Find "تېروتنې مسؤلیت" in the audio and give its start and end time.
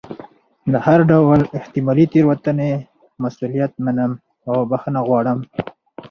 2.13-3.73